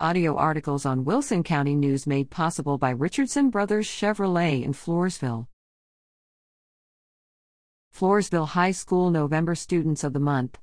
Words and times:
Audio 0.00 0.34
articles 0.34 0.84
on 0.84 1.04
Wilson 1.04 1.44
County 1.44 1.76
News 1.76 2.04
made 2.04 2.28
possible 2.28 2.78
by 2.78 2.90
Richardson 2.90 3.48
Brothers 3.48 3.86
Chevrolet 3.86 4.64
in 4.64 4.72
Floresville. 4.72 5.46
Floresville 7.96 8.48
High 8.48 8.72
School 8.72 9.12
November 9.12 9.54
Students 9.54 10.02
of 10.02 10.12
the 10.12 10.18
Month. 10.18 10.58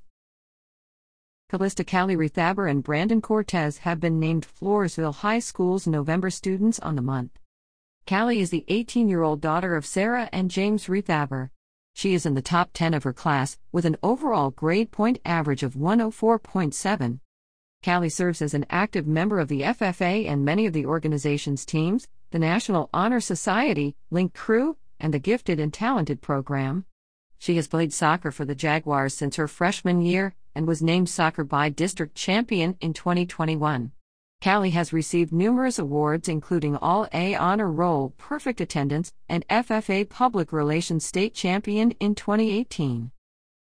Callista 1.48 1.82
Callie 1.82 2.14
Rethaber 2.14 2.70
and 2.70 2.82
Brandon 2.82 3.22
Cortez 3.22 3.78
have 3.78 4.00
been 4.00 4.20
named 4.20 4.46
Floresville 4.46 5.14
High 5.14 5.38
School's 5.38 5.86
November 5.86 6.28
Students 6.28 6.78
on 6.80 6.94
the 6.94 7.00
Month. 7.00 7.38
Callie 8.06 8.40
is 8.40 8.50
the 8.50 8.66
18 8.68 9.08
year 9.08 9.22
old 9.22 9.40
daughter 9.40 9.76
of 9.76 9.86
Sarah 9.86 10.28
and 10.30 10.50
James 10.50 10.88
Rethaber. 10.88 11.48
She 11.94 12.12
is 12.12 12.26
in 12.26 12.34
the 12.34 12.42
top 12.42 12.72
10 12.74 12.92
of 12.92 13.04
her 13.04 13.14
class, 13.14 13.56
with 13.72 13.86
an 13.86 13.96
overall 14.02 14.50
grade 14.50 14.92
point 14.92 15.20
average 15.24 15.62
of 15.62 15.72
104.7. 15.72 17.20
Callie 17.84 18.08
serves 18.08 18.40
as 18.40 18.54
an 18.54 18.64
active 18.70 19.08
member 19.08 19.40
of 19.40 19.48
the 19.48 19.62
FFA 19.62 20.28
and 20.28 20.44
many 20.44 20.66
of 20.66 20.72
the 20.72 20.86
organization's 20.86 21.66
teams, 21.66 22.06
the 22.30 22.38
National 22.38 22.88
Honor 22.94 23.18
Society, 23.18 23.96
Link 24.10 24.34
Crew, 24.34 24.76
and 25.00 25.12
the 25.12 25.18
Gifted 25.18 25.58
and 25.58 25.74
Talented 25.74 26.22
program. 26.22 26.84
She 27.38 27.56
has 27.56 27.66
played 27.66 27.92
soccer 27.92 28.30
for 28.30 28.44
the 28.44 28.54
Jaguars 28.54 29.14
since 29.14 29.34
her 29.34 29.48
freshman 29.48 30.00
year 30.00 30.34
and 30.54 30.66
was 30.66 30.80
named 30.80 31.08
Soccer 31.08 31.42
by 31.42 31.70
District 31.70 32.14
Champion 32.14 32.76
in 32.80 32.92
2021. 32.92 33.90
Callie 34.40 34.70
has 34.70 34.92
received 34.92 35.32
numerous 35.32 35.78
awards, 35.78 36.28
including 36.28 36.76
All 36.76 37.08
A 37.12 37.34
Honor 37.34 37.70
Roll, 37.70 38.10
Perfect 38.16 38.60
Attendance, 38.60 39.12
and 39.28 39.46
FFA 39.48 40.08
Public 40.08 40.52
Relations 40.52 41.04
State 41.04 41.34
Champion 41.34 41.92
in 41.92 42.14
2018. 42.14 43.10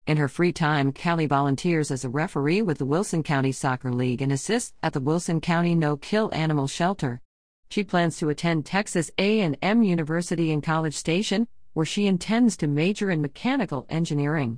In 0.09 0.17
her 0.17 0.27
free 0.27 0.51
time, 0.51 0.91
Callie 0.91 1.27
volunteers 1.27 1.91
as 1.91 2.03
a 2.03 2.09
referee 2.09 2.63
with 2.63 2.79
the 2.79 2.85
Wilson 2.87 3.21
County 3.21 3.51
Soccer 3.51 3.93
League 3.93 4.23
and 4.23 4.31
assists 4.31 4.73
at 4.81 4.93
the 4.93 4.99
Wilson 4.99 5.39
County 5.39 5.75
No 5.75 5.97
Kill 5.97 6.31
Animal 6.33 6.65
Shelter. 6.65 7.21
She 7.69 7.83
plans 7.83 8.17
to 8.17 8.29
attend 8.29 8.65
Texas 8.65 9.11
A&M 9.19 9.83
University 9.83 10.49
in 10.49 10.61
College 10.61 10.95
Station, 10.95 11.47
where 11.73 11.85
she 11.85 12.07
intends 12.07 12.57
to 12.57 12.65
major 12.65 13.11
in 13.11 13.21
mechanical 13.21 13.85
engineering. 13.87 14.57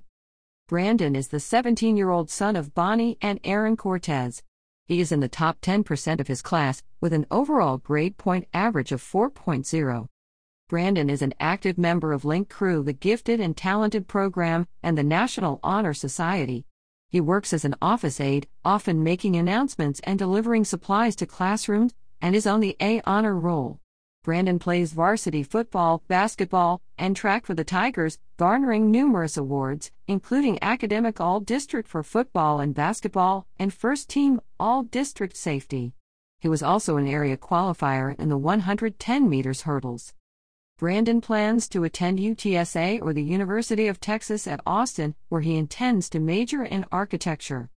Brandon 0.70 1.18
is 1.18 1.28
the 1.28 1.40
17-year-old 1.40 2.30
son 2.30 2.56
of 2.56 2.74
Bonnie 2.74 3.18
and 3.22 3.38
Aaron 3.44 3.76
Cortez. 3.76 4.42
He 4.86 5.02
is 5.02 5.12
in 5.12 5.20
the 5.20 5.28
top 5.28 5.60
10% 5.60 6.22
of 6.22 6.30
his 6.30 6.42
class, 6.42 6.82
with 7.02 7.12
an 7.12 7.26
overall 7.30 7.78
grade 7.78 8.16
point 8.16 8.48
average 8.54 8.94
of 8.94 9.02
4.0. 9.02 10.08
Brandon 10.72 11.10
is 11.10 11.22
an 11.22 11.34
active 11.38 11.78
member 11.78 12.14
of 12.14 12.24
Link 12.24 12.48
Crew, 12.48 12.82
the 12.82 12.94
Gifted 12.94 13.42
and 13.42 13.58
Talented 13.58 14.08
program, 14.08 14.70
and 14.82 14.98
the 14.98 15.04
National 15.04 15.60
Honor 15.62 15.94
Society. 15.94 16.66
He 17.10 17.20
works 17.20 17.52
as 17.52 17.66
an 17.66 17.76
office 17.82 18.22
aide, 18.22 18.48
often 18.64 19.04
making 19.04 19.36
announcements 19.36 20.00
and 20.06 20.18
delivering 20.18 20.64
supplies 20.64 21.18
to 21.18 21.26
classrooms, 21.26 21.94
and 22.22 22.38
is 22.38 22.48
on 22.48 22.62
the 22.62 22.78
A 22.80 23.02
Honor 23.06 23.38
roll. 23.38 23.82
Brandon 24.24 24.60
plays 24.60 24.94
varsity 24.94 25.44
football, 25.44 26.04
basketball, 26.08 26.82
and 26.98 27.18
track 27.18 27.46
for 27.46 27.54
the 27.54 27.66
Tigers, 27.66 28.18
garnering 28.38 28.90
numerous 28.90 29.36
awards, 29.36 29.92
including 30.08 30.58
Academic 30.62 31.20
All 31.20 31.42
District 31.42 31.86
for 31.86 32.02
football 32.02 32.62
and 32.62 32.74
basketball, 32.74 33.46
and 33.60 33.74
First 33.74 34.08
Team 34.08 34.40
All 34.58 34.84
District 34.84 35.36
Safety. 35.36 35.92
He 36.40 36.48
was 36.48 36.64
also 36.64 36.96
an 36.96 37.10
area 37.10 37.36
qualifier 37.36 38.18
in 38.18 38.30
the 38.30 38.38
110 38.38 39.30
meters 39.30 39.64
hurdles. 39.64 40.14
Brandon 40.82 41.22
plans 41.22 41.70
to 41.70 41.84
attend 41.84 42.18
UTSA 42.18 43.04
or 43.04 43.14
the 43.14 43.22
University 43.22 43.88
of 43.88 44.00
Texas 44.00 44.48
at 44.48 44.62
Austin, 44.66 45.14
where 45.30 45.42
he 45.42 45.56
intends 45.56 46.10
to 46.10 46.20
major 46.20 46.64
in 46.64 46.86
architecture. 46.92 47.70